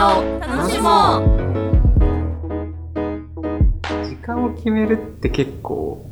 [0.00, 1.22] 社を楽しもう
[4.08, 6.02] 時間を決めるって結構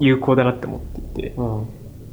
[0.00, 1.66] 有効だなって思っていて、うん。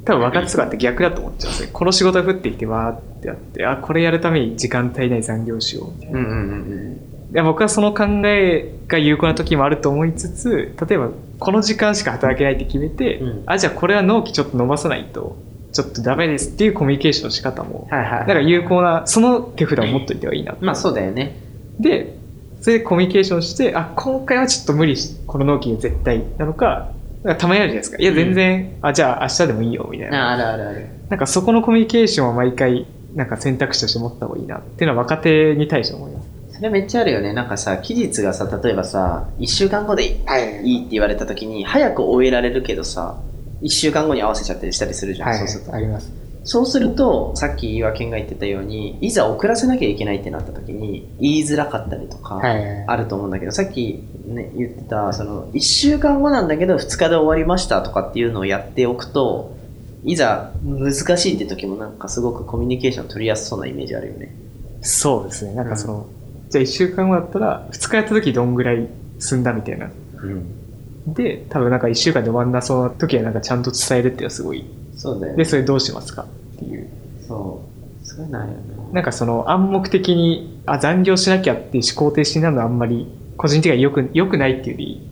[0.04, 1.70] 多分若手とかって逆だと思っちゃうんですよ。
[1.72, 6.18] この仕事が降ってきてわーってやって、あ、これやるために時間足りない残業しようみたいな。
[6.18, 6.40] うんうんう
[6.90, 7.00] ん
[7.32, 11.10] いや僕はその考えが有効な時もあると思いつつ、例えば
[11.40, 15.36] この時間しか働けないって決めて、うんあ、じゃあこれは納期ちょっと伸ばさないと、
[15.74, 18.10] ちょっとダメですっていうコミュニケーションの仕方も、はいはい。
[18.20, 20.56] なんか有効な、その手札を持っといてはいいな。
[20.60, 21.36] まあそうだよね。
[21.80, 22.16] で、
[22.60, 26.92] それでコミュニケーションして、あ、今回はちょっと無理し、この納期が絶対なのか、
[27.24, 27.96] なんかたまにあるじゃないですか。
[27.98, 30.28] いや、全然、あ、じゃあ明日でもいいよ、みたいな。
[30.28, 30.86] ああるあるある。
[31.10, 36.28] なんかそこのコミュニケーションは毎回、なんか選択肢として持った方がいいなっていうのは若手に対して思います。
[36.56, 37.32] それめっちゃあるよね。
[37.32, 43.18] なんかさ、期日がさ、例えばさ、1週間後でいいって言われた時に、早く終えられるけどさ、
[43.62, 45.74] 1週間後に合わせちゃったりしたりするじゃん、はい、そうすると。
[45.74, 46.10] あります。
[46.46, 52.84] そうすると、さっき岩健が言ってたように、いざ遅らせなきゃいけないってなった時に、言いづらかったりとか、はい。
[52.86, 59.56] あると思うんだけど、さっき、ね、言ってた、その、1週間後なんだけど、2日で終わりましたとかっていうのをやっておくと、
[60.04, 64.36] いざ難しいって時もなんかすごくコミュニケーション取りやすそうなイメージあるよね。
[64.82, 65.54] そうですね。
[65.54, 66.06] なんかその、
[66.50, 68.86] じゃあ1週間後だったら、2日やった時どんぐらい
[69.18, 69.90] 済んだみたいな。
[70.22, 70.63] うん。
[71.06, 74.60] で、多分なんか1週間で終わんなそうな時はなんかちゃんと伝えるっていうのはすごい。
[74.60, 74.66] で、
[74.96, 75.44] そうだよね。
[75.44, 76.88] それどうしますかっていう。
[77.26, 77.62] そ
[78.02, 78.06] う。
[78.06, 78.62] そういうのあるよね。
[78.92, 85.10] なんかその暗黙的に、あ、残業しなきゃっていう思考停止になるのはあんまり個人的には良く、良くないっていうより、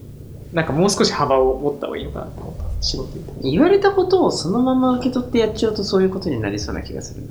[0.53, 2.65] なんかもう少し幅を持った方がいいのかなと思った。
[2.83, 7.23] 仕事言われたことをそのまま受け取ってやっちゃうとそういうことになりそうな気がする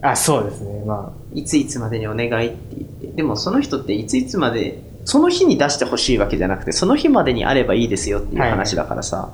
[0.00, 0.10] な。
[0.12, 0.84] あ、そうですね。
[0.86, 3.06] まいついつまでにお願いって言って。
[3.08, 9.30] でもその人っていついつまで、その日に出してほしいわけじゃなくて、その日までにあればいいですよっていう話だからさ、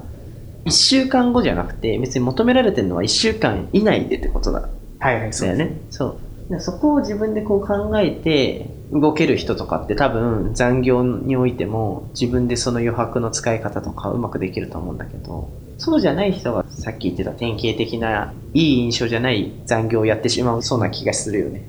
[0.64, 4.69] 一週間後じゃなくて、別に求められてるのは一週間以内でってことだ。
[5.00, 5.48] あ、はいはい、そう。
[5.48, 5.80] だよね。
[5.91, 6.16] そう。
[6.50, 21.68] でそこを自分でこう考えて動ける人とかって多分残業においても自分でその余白の使い方とかうまくできると思うんだけど、そうじゃない人がさっき言ってた典型的ないい印象じゃない残業をやってしまうそうな気がするよね。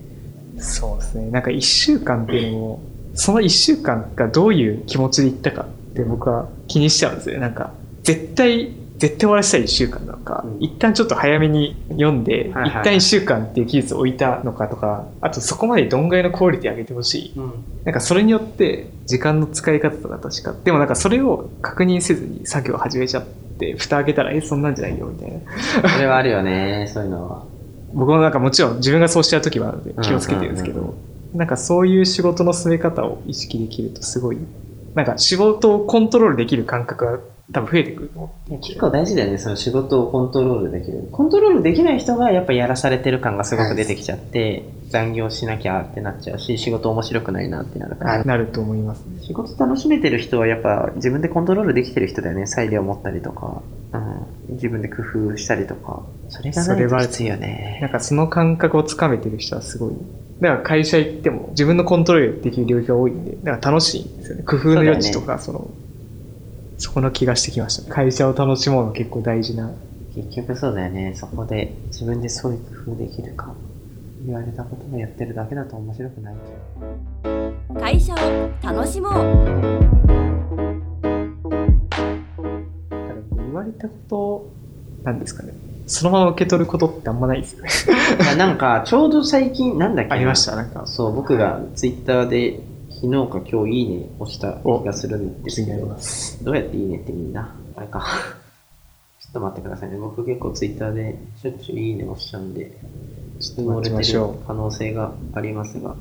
[0.60, 1.30] そうですね。
[1.30, 2.82] なんか一週間っていうのも、
[3.20, 7.42] その一週間がどういう気持ちで行ったかって僕は気にしちゃうんですよね。
[7.42, 17.34] なんか、絶対、絶対終わらせたい一週間なのか、うん一旦ちょっと早めに読んで、はいはい一旦一週間っていう技術を置いたのかとか、あとそこまでどんぐらいのクオリティ上げてほしい。
[17.36, 17.54] うん。
[17.84, 20.56] なんかそれによって時間の使い方とか確か。
[20.64, 23.26] でもなんかそれを確認せずに作業を始めちゃっ
[23.60, 25.34] て、蓋開けたら、え、そんなんじゃないよみたい
[25.84, 25.90] な。
[25.90, 27.44] それはあるよね、そういうのは。
[27.94, 30.94] 僕もなんかもちろん自分がそうしちゃう時はあるので気をつけてるんですけうんうんど、
[31.34, 34.38] なんかそういう仕事の進め方を意識できるとすごい、
[34.96, 37.20] なんか仕事をコントロールできる感覚が
[37.52, 41.08] 多分増えてくると思っていて結構大事だよね、その仕事をコントロールできる。
[41.12, 48.24] コントロールできない人がやっぱやらされてる感がすごく出てきちゃって、残業しなきゃってなっちゃうし、仕事面白くないなってなるから。
[48.24, 49.22] なると思いますね。
[49.24, 52.46] 仕事楽しめてる人はやっぱ自分でコントロールできてる人だよね。
[52.46, 53.62] 裁量を持ったりとか、
[53.94, 56.04] うん、自分で工夫したりとか。
[56.30, 57.80] それがないときついよね。
[57.82, 59.94] なんかその感覚をつかめてる人はすごい。
[60.42, 64.44] だから会社行っても自分のコントロールできる領域が多いんで、だから楽しいんですよね。
[64.44, 65.70] 工夫の余地とか、その、
[66.78, 67.94] そこの気がしてきました。
[67.94, 69.72] 会社を楽しもうの結構大事な。
[70.16, 71.14] 結局そうだよね。
[71.16, 73.54] そこで自分でそういう工夫できるか。
[74.26, 76.36] 言われたことをやってるだけだと面白くない。
[77.80, 78.18] 会社を
[78.62, 79.18] 楽しもうだ
[82.98, 84.50] から言われたこと、
[85.04, 85.54] なんですかね。
[85.90, 87.70] そのまま受け取ることってあんまないですよね。
[88.32, 90.84] あなんか、ちょうど最近、なんだっけなありました、なんか。
[90.86, 92.60] そう、僕がツイッターで
[93.02, 95.88] 昨日か今日いいね押した気がするんですけど。
[96.44, 98.06] どうやっていいねってみんな、あれか。
[99.20, 99.98] ちょっと待ってくださいね。
[99.98, 102.72] 僕結構ツイッターでしょっちゅういいね押しちゃうんで、
[103.40, 105.96] ちょっと漏れてる可能性がありますが、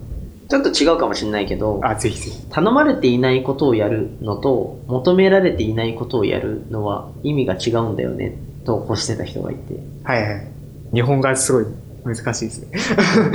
[0.48, 2.46] ちょっと違うかもしれないけど、あ、ぜひぜひ。
[2.50, 8.36] 頼まれていないことをやるのと、求められていないことをやるのは意味が違うんだよね、
[8.68, 9.74] と起こしてた人がいて。
[10.04, 10.46] はいはい。
[10.92, 11.66] 日本語はすごい
[12.04, 12.78] 難しいですね。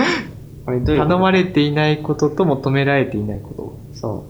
[0.66, 4.00] これどういう頼まれていないことと求められていないこと。
[4.00, 4.26] そ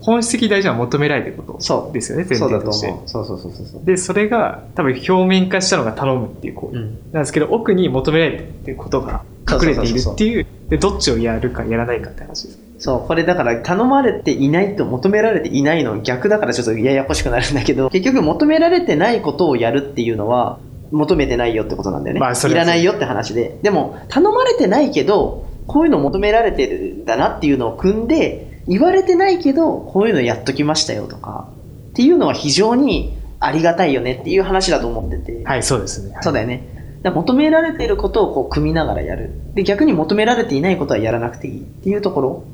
[0.00, 1.62] 本質的に大事なのは求められているこう。
[1.62, 1.86] そう。
[1.88, 2.72] とですよね、前そうだと。
[2.72, 3.84] そうそうそうそうそう。
[3.84, 6.84] で、それが多分表面化したのが頼むっていう行為うん。
[7.12, 12.67] なんですけど、奥に求められてるっていうことが隠れているっていう、で、どっちをやるかやらないかって話です。
[12.78, 20.58] そう、これだから頼まれていないと求められていないの逆だからちょっとややこしくなるんだけど、 結局求められてないことをやるっていうのは
[20.92, 22.20] 求めてないよってことなんだよね。
[22.20, 23.58] まあいらないよって話で。
[23.62, 31.48] でも頼まれてないけど、こういうの求められてるんだなっていうのを組んで、言われてないけど、こういうのやっときましたよとか、
[31.90, 35.44] っていうのは非常にありがたいよねっていう話だと思ってて。
[35.44, 36.12] はい、そうですね。
[36.12, 36.78] はいそうだよね。
[37.02, 39.30] だ求められていることをこう組みながらやる。
[39.54, 42.44] で、逆に求められていないことはやらなくていいっていうところ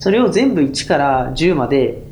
[0.00, 2.02] それを全部1から10まで、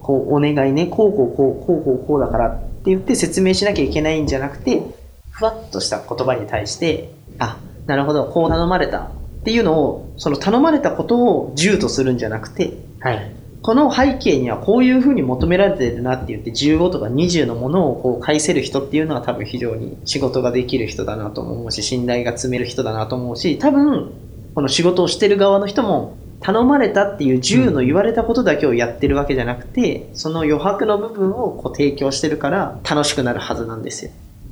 [0.00, 4.82] こう、お願いね、こうこうこう、こうこうこうだからって言って説明しなきゃいけないんじゃなくて、
[5.30, 9.10] ふわっとした言葉に対して、あ、なるほど、こう頼まれたっ
[9.44, 13.32] ていうのを、その頼まれたことを10とするんじゃなくて、はい。
[13.62, 24.12] この背景にはこういうふうに求められてるなって言って15とか20のものをこう返せる人っていうのは多分非常に仕事ができる人だなと思うし信頼が積める人だなと思うし多分
[24.54, 34.10] この仕事をしてる側の人も頼まれたっていう10の言われたことだけをやってるわけじゃなくてその余白の部分をこう提供してるから楽しくなるはずなんですよ。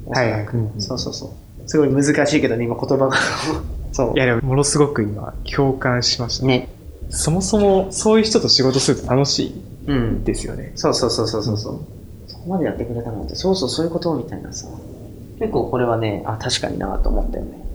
[0.09, 0.47] はいはい。
[0.79, 1.69] そうそうそう。
[1.69, 3.17] すごい難しいけどね今言葉が。
[3.93, 6.41] そいやでも、ものすごく今、共感しましう。
[6.43, 6.47] た。
[6.49, 6.69] ね。
[7.09, 10.25] そもそも、そういう人と仕事すると楽しいうん。
[10.25, 10.73] ですよね。
[10.75, 11.79] そうそうそうそうそうそう。
[12.27, 14.67] そこまでやってくれたなんて、そうそうそういうことみたいなさ。
[15.39, 17.66] 結構これはね、あ、確かになと思ったよね。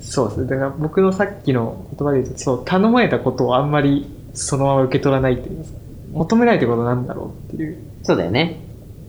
[0.00, 0.46] そうですね。
[0.48, 5.70] だから僕のさっきの言葉で言うと、そう、頼まれたことをあんまりそのまま受け取らないっていうか
[6.12, 7.78] 求められたことなんだろうっていう。
[8.02, 8.60] そうだよね。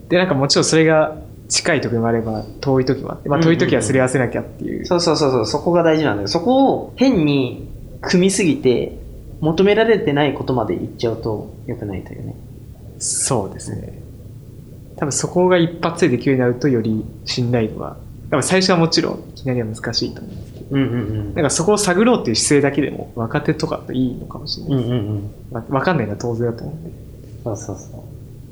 [0.09, 4.85] で、なんかもちろんそれが近い時もあれば、遠い時もあって、まあ遠い時はすり合わせなきゃっていう。
[4.85, 6.27] そうそうそうそう、そこが大事なんだよ。
[6.27, 7.69] そこを変に
[8.01, 8.97] 組みすぎて、
[9.41, 12.35] 求められてないことまで言っちゃうと良くないというね。
[12.99, 14.01] そうですね。
[14.97, 17.95] 多分そこが一発でできるようになるとより信頼度が、
[18.29, 20.87] 多分最初はもちろんいきなりは難しいと思うんですけど、うんう
[21.31, 24.71] んなんかそこを探ろうっていう姿勢だけでも若手とかといいのかもしれうん。
[24.75, 24.91] ないです。
[24.91, 25.31] うんうんうん。
[25.51, 26.91] わわかんないのは当然だと思うんで。
[27.43, 28.01] そうそうそう。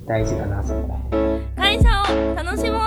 [0.07, 0.99] 大事だな、そこ
[1.57, 1.93] 会社を
[2.35, 2.79] 楽しもう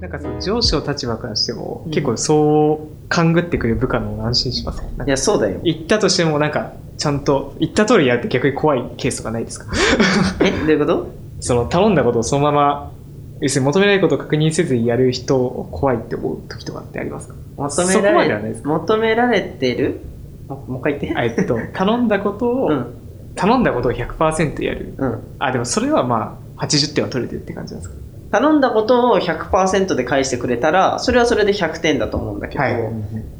[0.00, 5.60] なんかその上司の立場からしても、うん結構そう勘ぐってくる部下の方が安心しますいや、そうだよ。
[5.62, 9.66] 言ったとしてもなんかちゃんと言った通りやるって逆に怖いケースとかないですか？
[10.40, 11.08] え、どういうこと？
[11.40, 12.91] その頼んだことをそのまま
[13.42, 17.34] 要するに求められることを確認せずにやる人を怖いって思う時とかってありますか？
[17.56, 20.00] 求めそこまられ求められてる？
[20.48, 21.18] ももう一回言って。
[21.18, 22.86] あ えっと頼んだことを、うん。
[23.34, 25.18] 頼んだことを100%やるうん。
[25.38, 28.00] あでもそれはまあ80点は取れてるって感じなんですか？
[28.40, 32.64] 頼んだことを100%で返してくれたら、それはそれで100点だと思うんだけど、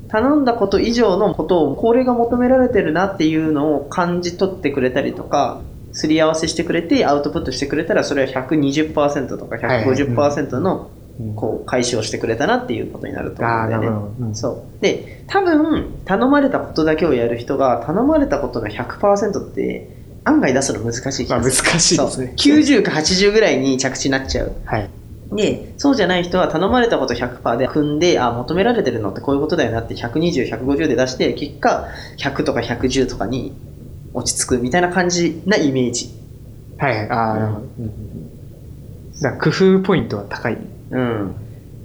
[0.09, 5.61] 頼んだこと以上のことを、これが求められてるなっていうのを感じ取ってくれたりとか、
[5.93, 10.91] すり合わせしてくれて、アウトプットしてくれたら、それは120%とか150%の、
[11.37, 13.87] こう、回収をしてくれたなっていうことになると思ああなうんだよね。
[13.87, 14.83] るほど、うんそう。
[14.83, 19.89] で、多分、頼まれたことだけをやる人が、頼まれたことの100%って、
[20.25, 21.69] 案外出すの難しい気まあがする。
[21.71, 24.53] 難しいですねそう90か80ぐらいに着地になっちゃう。
[24.65, 24.91] はい
[25.35, 33.55] で、そうじゃない人は頼まれたこと100%で組んで、あ、求められてるのってこういうことだよなって120、150で出して、結果100とか110とかに
[34.15, 36.11] 落ち着くみたいな感じなイメージ。
[36.79, 37.11] はいはい。
[37.11, 37.69] ああなる
[39.21, 40.59] だ工夫ポイントは高い。
[40.91, 41.35] うん。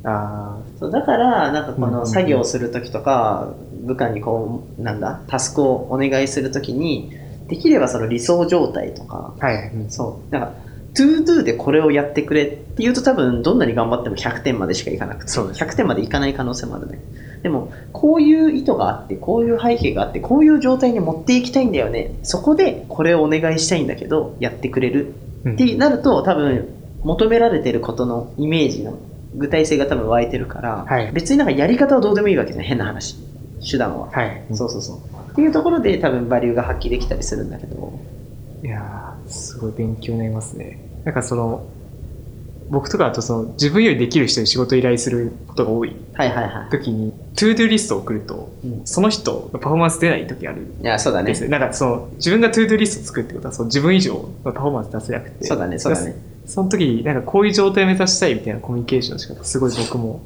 [0.03, 3.53] あそうだから、なんかこの作業するときとか、
[3.85, 7.11] 部下にこう、なんだ、タスクをお願いするときに、
[7.47, 9.89] できればその理想状態とか、あはいはい、うん。
[9.89, 10.53] そう、なんか、
[10.97, 16.99] to do でこれをやってくれって言うと多分どんなに頑張っても100点までしかいかなくて、そうです100点までいかない可能性もあるね。
[17.43, 22.17] でも、こういう意図があって、こういう背景があって、こういう状態に持っていきたいんだよね。
[22.23, 25.13] そこでこれをお願いしたいんだけど、やってくれる
[25.45, 26.67] うんってなると、多分、
[27.03, 28.97] 求められてることのイメージの
[29.35, 33.17] 具体性が多分湧いてるから、はい別になんかやり方はどうでもいいわけじゃない、変な話。
[33.69, 34.09] 手段は。
[34.11, 34.97] はいそうそうそう。
[35.31, 37.93] っていうところで多分バリューが発揮できたりするんだけど、
[38.63, 41.65] いやーすごい勉強になりますねなんかその
[42.69, 46.69] 僕とかだとその自分よりできる人に仕事依頼することが多いはいはいはい。
[46.69, 51.33] 時に to do list を送るとうんその人のパフォーマンス出ない時あるんいや、そうだね。
[51.47, 56.13] なんかその自分が to do list を作るってことはその自分以上のパフォーマンス出せなくてそうだね、そうだね。
[56.45, 60.19] その時になんかこういう状態を目指したいみたいなコミュニケーションの仕方すごい僕も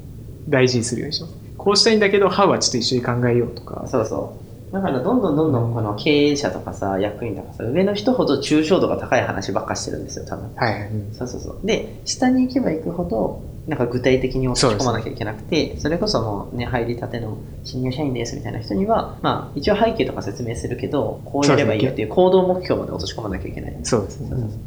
[0.49, 4.40] 大事にするようにしますこうしたいんだけど How はちょっと一緒に考えようとかそうそう。
[4.71, 10.55] だからどんどんどんどんこの経営者とかさ、役員とかさ、上の人ほど抽象度が高い話ばっかしてるんですよ、多分。
[10.55, 11.65] はい、うんそうそうそう。
[11.65, 23.75] で、下に行けば行くほど、なんか具体的に落とし込まなきゃいけなくて、それこそもうね、入りたての新入社員ですみたいな人には、まあ、一応背景とか説明するけど、こうやればいいよっていう行動目標まで落とし込まなきゃいけない。
[23.83, 24.59] そうですねそうそうそう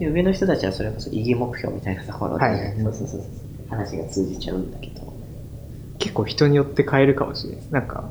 [0.00, 3.20] で上の人たちはそれこそ意義目標みたいなところで、はいはいそうそうそう
[3.70, 5.06] 話が通じちゃうんだけど。
[5.98, 8.04] 結構人によって変えるかもしれないですなんか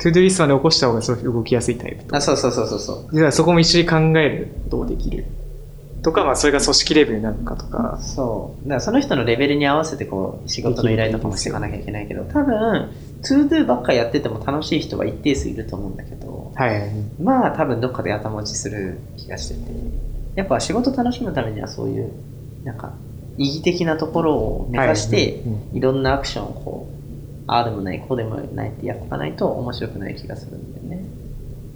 [0.00, 3.08] to do list まで起こした方がすごい動きやすいタイプとあ、そうそうそうそうそう。
[3.12, 5.26] 実はそこも一緒に考えることもできる
[6.02, 7.98] とか、まあ、それが組織レベルなのかとか。
[8.00, 8.64] そう。
[8.64, 12.90] だからその人のレベルに合わせてこう、仕事の依頼とかもしていかなきゃいけないけど、多分、
[13.22, 16.90] 2 do ばっかやってても楽しい人は一定数いると思うんだけど、はい
[17.22, 19.60] まあ多分どっかで頭打ちする気がしてて、
[20.36, 22.10] やっぱ仕事楽しむためにはそういう、
[22.64, 22.94] なんか、
[23.36, 25.42] 意義的なところを目指して、
[25.74, 26.99] いろんなアクションをこう、
[27.52, 31.04] ああでもない、こうでもないってやっていかないと面白くない気がするんだよね。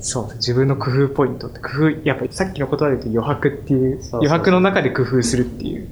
[0.00, 5.88] そう自分の工夫ポイントって工夫やっぱりさっきの言葉で言うと余白っていう余白の中で工夫するっていう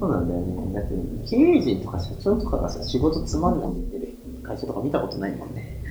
[0.00, 0.74] そうなんだよね。
[0.74, 5.82] だって、経営陣とか社長とかがさ、仕事つまんないって言ってる会社とか見たことないもんね。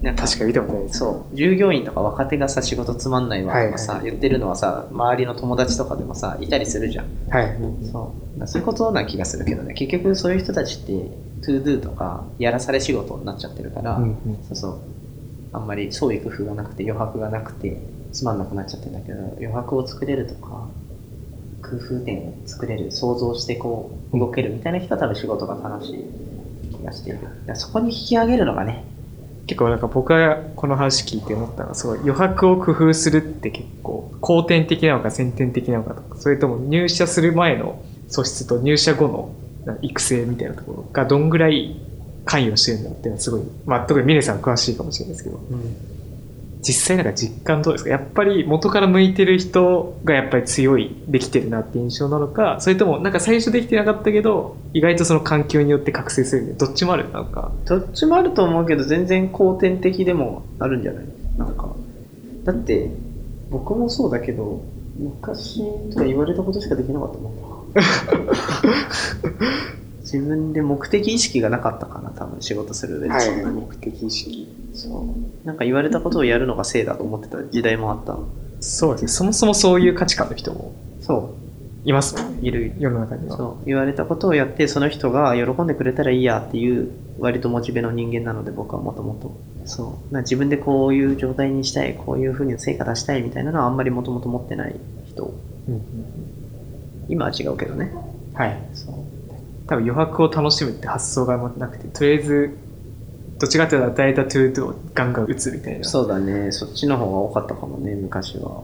[0.00, 7.06] な ん確かに見たことないそう、従業員とか若手がさ、仕事つまんないわとかさ、はい言ってるのはさ、周りの友達とかでもさ、いたりするじゃん。
[7.28, 7.56] はい
[7.92, 8.46] そう。
[8.46, 11.10] そういうことな気がするけどね、結局そういう人たちって、
[11.44, 14.78] to do とか、やらされ仕事になっちゃってるから、うんうんそうそう。
[15.54, 17.80] あんまり創意工夫がなくて余白がなくて
[18.12, 20.68] つまんなくなっちゃってるんだけど余白を作れるとか
[21.62, 26.04] 工夫点を作れる想像してこう動けるみたいな人は多分仕事が楽しい
[26.76, 27.20] 気がしている
[27.54, 28.84] そこに引き上げるのがね
[29.46, 39.43] 結構なんか僕がこの話聞いて思ったのはすごい余白を工夫するって結構後天的なのか先天的なのかとかそれとも入社する前の素質と入社後のな
[39.82, 41.76] 育成みたいなところがどんぐらい
[42.24, 45.40] 関与してるんだっていうのはすごい、まあ特に峰さん詳しいかもしれないですけど、
[46.62, 57.52] 実際なんか実感どうですかやっぱり元から向いてる人がやっぱり強い、できてるなって印象なのか、それともなんか最初できてなかったけど、意外とその環境によって覚醒するみたいな、どっちもあるなんか。
[57.66, 61.04] どっちもあると思うけど全然後天的でもあるんじゃない？
[61.36, 61.74] なんか。
[62.44, 62.90] だって
[63.50, 64.62] 僕もそうだけど
[64.98, 67.36] 昔とか言われたことしかできなかったもん
[70.00, 73.20] 自分で目的意識がなかったかな多分仕事する上で。
[73.20, 74.46] そんなに、目的意識。
[74.72, 74.88] そ
[75.44, 75.46] う。
[75.46, 78.16] なんか言われたことをやるのが正だと思ってた時代もあった
[78.60, 79.02] そうです。
[79.04, 79.08] ね。
[79.08, 80.72] そもそもそういう価値観の人も。
[81.00, 81.34] そ
[81.84, 83.36] いますいる世の中には。
[83.36, 83.66] そう。
[83.66, 89.36] 言われたことをやってその人が喜んでくれたらいいやっていう割とモチベの人間なので僕はもともと。
[89.66, 90.14] そう。
[90.14, 94.76] な自分でこういう状態にしたいこういうふうに成果出したいみたいなのはあんまりもともと持ってない
[95.06, 95.34] 人。
[95.68, 96.13] うんうん
[97.08, 97.92] 今は違うけどね。
[97.94, 98.58] うんはい。
[98.74, 98.94] そう。
[99.66, 102.56] 多分余白を楽しむって発想がなくて、とりあえず、
[103.38, 105.84] どっちかっていうと与えた to do をガンガン打つみたいな。
[105.84, 106.52] そうだね。
[106.52, 108.62] そっちの方が多かったかもね昔は。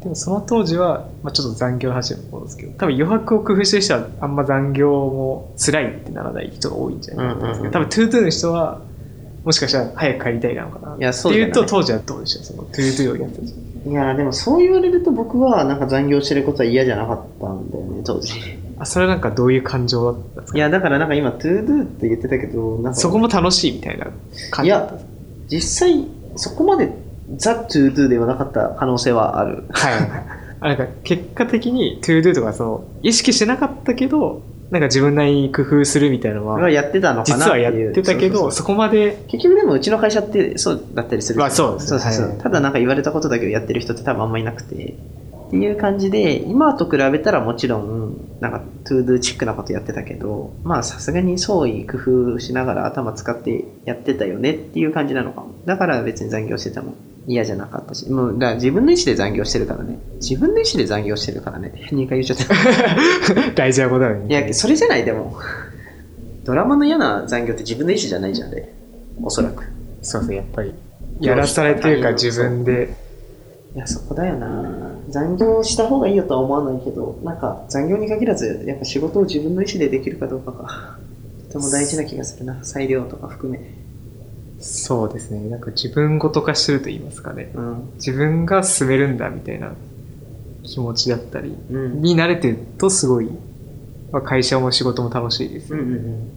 [0.00, 7.88] でもその当時は、まあ、ちょっと残業の話に戻るんですけど、多分余白を工夫してる人はあんま残業も辛いってならない人が多いんじゃないかなと思うんですけど、うんうんうん。
[7.88, 8.80] 多分トゥードゥの人は、
[9.44, 10.96] もしかしたら早く帰りたいなのかな。
[10.96, 18.34] いやそうっていうと当時はどうでしょうその to do をやってた時いやでもそう言われると僕はなんか残業してることは嫌じゃなかったんだよね当時
[18.78, 24.08] あ、それはなんかどういう感情だったんですかいやだからなんか今 to do って言ってたけどなんかそこも楽しいみたいな
[24.50, 25.10] 感じだったんですか
[25.48, 26.06] 実際
[26.36, 26.92] そこまで
[27.36, 30.40] the to do ではなかった可能性はあるはい。
[30.62, 42.00] あなんか結果的に to do とかその意識してなかったけど、なんか自分なりに工夫するみたいなのは、はやってたのかな実はやってたけど、そこまで、結局でもうちの会社ってそうだったりするまあそうですね。
[42.00, 42.38] そうそうはい。
[42.38, 44.94] ただなんか言われたことだけをやってる人って多分あんまいなくて。
[45.48, 55.48] っていう感じで今と比べたらもちろんなんか to do チックなことやってたけどまあさすがに創意工夫しながら頭使ってやってたよねっていう感じなのかも。
[55.64, 56.94] だから別に残業してても
[57.32, 62.54] 嫌じゃなかったしもうだから自分の意思で残業してるからね自分の意思で残業してるからね2回言っちゃった
[63.54, 64.26] 大事なことだよね。
[64.28, 65.36] いや、それじゃない、でも。
[66.44, 68.72] ドラマの嫌な残業って自分の意思じゃないじゃんね。
[69.22, 69.64] おそらく。
[70.02, 70.74] そうですね、やっぱり。
[71.20, 72.94] やらされてるから自分で、
[73.74, 80.96] いや、そこだよな残業した方がいいよとは思わないけど、なんか残業に限らず、やっぱ仕事を自分の意思でできるかどうかが、
[81.48, 82.64] とても大事な気がするな。
[82.64, 83.60] 裁量とか含め。
[84.60, 87.50] そうですね、なんか自分ごと化してると言いますかね。
[87.54, 87.92] うん。
[87.94, 89.72] 自分が進めるんだみたいな
[90.62, 92.02] 気持ちだったり、うん。
[92.02, 93.30] に慣れてるとすごい、
[94.12, 96.30] まあ、会社も仕事も楽しいですようんうんうん。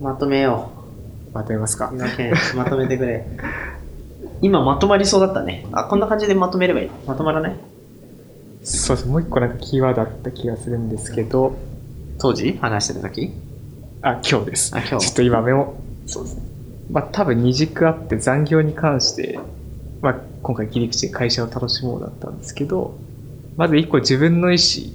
[0.00, 0.70] まとめよ
[1.32, 1.92] まとめますか
[2.56, 3.26] まとめてくれ。
[4.40, 5.66] 今まとまりそうだったね。
[5.72, 6.90] あ、こんな感じでまとめればいい。
[7.06, 7.56] まとまらない？
[8.64, 9.08] そうです。
[9.08, 11.56] もう一個なんかキーワードあった気がするんですけど、
[12.18, 12.58] 当時？
[12.60, 13.32] 話してた時？
[14.02, 14.76] あ、今日です。
[14.76, 15.74] あ今日ちょっと今メモ、
[16.06, 16.42] そうですね。
[16.90, 19.38] まあ多分二軸あって残業に関して、
[20.00, 22.96] まあ今回切り口で会社を楽しもうだったんですけど、
[23.56, 24.92] まず一個自分の意思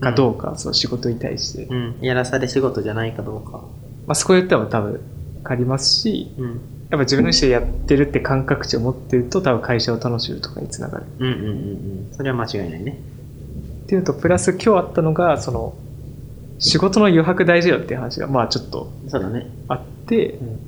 [0.00, 1.96] がどうか、その仕事に対して、うん。
[2.02, 3.62] やらされ仕事じゃないかどうか。
[4.06, 4.92] まあそこで言ったら多分
[5.38, 6.50] 分かりますし、うん。
[6.50, 6.58] やっ
[6.90, 11.06] ぱ自分の意思でやってるって感覚値を持ってると多分会社を楽しむとかにつながる。
[11.18, 12.08] うんうんうんうん。
[12.12, 13.00] それは間違いないね。
[13.84, 15.74] っていうのと、プラス今日あったのが、その、
[16.58, 19.50] 仕事の余白大事だっていう話が、まあちょっとそうだね。
[19.68, 20.58] あって、うん。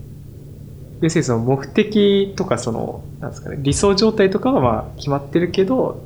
[1.03, 6.03] 要するにその目的とかその、なんですかね、理想状態とかはまあ決まってるけど、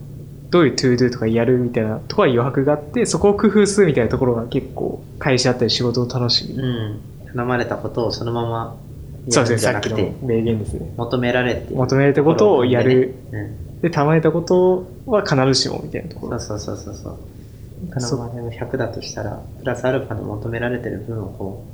[0.50, 6.54] どういう to do とかやるみたいなところは余白があって、そこを工夫するみたいなところが結構会社だったり仕事を楽しみ。
[6.54, 7.00] うん。
[7.32, 8.76] 頼まれたことをそのまま
[9.28, 10.92] そうですね、さっきの名言ですね。
[10.96, 11.74] 求められて。
[11.74, 13.14] 求められたことをやる。
[13.32, 13.80] うん。
[13.80, 16.38] で、頼まれたことは必ずしもみたいなところ。
[16.40, 17.16] そうそうそうそうそう。
[17.88, 21.64] 他の場合も100だとしたら、プラスアルファの求められてる分をこ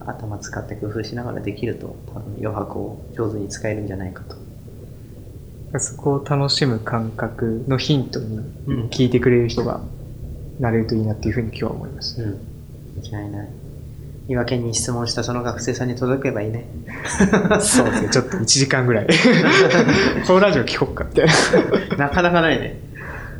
[0.00, 4.36] う、頭使って工夫しながらできると、多分余白を上手に使えるんじゃないかと。
[5.78, 9.80] そこを楽しむ感覚のヒントにうん聞いてくれる人が
[10.60, 12.22] なれるといいなっていうふうに今日は思いました。
[12.22, 12.40] うん。
[13.10, 13.48] 間違いない。
[14.28, 16.66] 岩県に質問したその学生さんに届けばいいね。
[17.60, 19.06] そうですね、ちょっと1時間ぐらい。
[20.26, 21.26] このラジオ聞こっかみたい
[21.96, 22.08] な。
[22.08, 22.78] なかなかないね。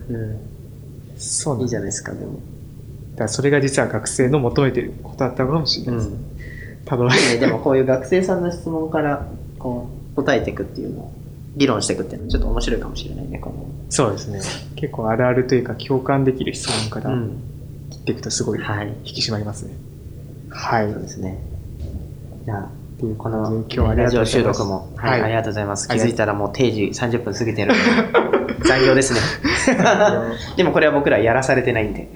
[0.08, 0.51] うん。
[1.22, 2.32] そういいじゃないですか、でも。
[3.12, 6.08] だからそれが実は学生の求めてることだったのかもしれないです。
[6.08, 6.32] うん。
[6.84, 9.26] たでもこういう学生さんの質問から、
[9.58, 11.12] こう、答えていくっていうのを、
[11.56, 13.66] 議論していくっていうのはちょっと面白いかもしれないね、この。
[13.90, 14.40] そうですね。
[14.76, 17.42] 結構あるあるというか共感できる質問からうん。
[17.90, 18.88] 切っていくとすごいはい。
[19.04, 19.74] 引き締まりますね。
[20.48, 20.92] はい。
[20.92, 21.38] そうですね。
[22.44, 24.24] じゃあ、っていうこの今日ラジオ。
[24.24, 25.88] 収録も、はい、ありがとうございます。
[25.88, 29.20] 気づいたらもう定時30分過ぎてるので、 残業ですね。
[30.56, 32.08] でもこれは僕らやらされてないんで、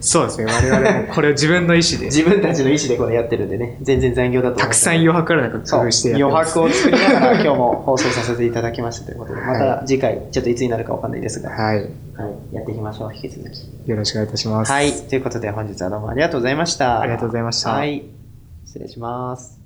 [0.00, 0.50] そうですね。
[0.50, 6.34] 我々もこれを自分の意思で、自分たちの意思でこれやってるんでね、全然残業だとたくさん余白ある中そう工夫して余。
[6.34, 11.88] 白を作りながら今日も放送させていただきましたということで、また次回、ちょっといつになるかわかんないですが、はい、はい。
[12.52, 13.90] やっていきましょう、引き続き。
[13.90, 14.72] よろしくお願いいたします。
[14.72, 17.00] はい、ということで本日はどうもありがとうございました。
[17.00, 18.04] ありがとうございましたはい、
[18.64, 19.59] 失礼します。